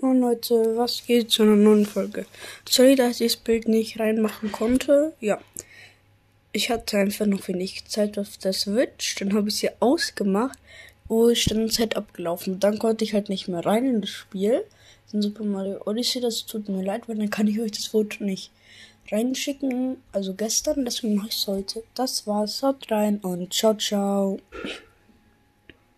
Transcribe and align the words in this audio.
Und 0.00 0.20
Leute, 0.20 0.76
was 0.76 1.04
geht 1.06 1.30
zu 1.30 1.42
einer 1.42 1.56
neuen 1.56 1.84
Folge? 1.84 2.26
Sorry, 2.68 2.94
dass 2.94 3.20
ich 3.20 3.32
das 3.32 3.42
Bild 3.42 3.66
nicht 3.66 3.98
reinmachen 3.98 4.52
konnte. 4.52 5.12
Ja. 5.20 5.40
Ich 6.52 6.70
hatte 6.70 6.98
einfach 6.98 7.26
noch 7.26 7.48
wenig 7.48 7.84
Zeit 7.86 8.16
auf 8.16 8.36
der 8.38 8.52
Switch. 8.52 9.16
Dann 9.16 9.34
habe 9.34 9.48
ich 9.48 9.56
sie 9.56 9.70
ausgemacht, 9.80 10.58
oh, 11.08 11.24
wo 11.24 11.28
ich 11.30 11.46
dann 11.46 11.68
Zeit 11.68 11.96
abgelaufen. 11.96 12.60
Dann 12.60 12.78
konnte 12.78 13.04
ich 13.04 13.12
halt 13.12 13.28
nicht 13.28 13.48
mehr 13.48 13.66
rein 13.66 13.86
in 13.86 14.00
das 14.00 14.10
Spiel. 14.10 14.64
In 15.12 15.22
Super 15.22 15.44
Mario 15.44 15.80
Odyssey, 15.84 16.20
das 16.20 16.46
tut 16.46 16.68
mir 16.68 16.84
leid, 16.84 17.08
weil 17.08 17.16
dann 17.16 17.30
kann 17.30 17.48
ich 17.48 17.60
euch 17.60 17.72
das 17.72 17.86
Foto 17.86 18.22
nicht 18.22 18.52
reinschicken. 19.10 19.96
Also 20.12 20.34
gestern, 20.34 20.84
deswegen 20.84 21.16
mache 21.16 21.28
ich 21.28 21.36
es 21.36 21.46
heute. 21.46 21.82
Das 21.94 22.26
war's. 22.26 22.62
Haut 22.62 22.90
rein 22.90 23.18
und 23.18 23.52
ciao, 23.52 23.74
ciao. 23.74 24.38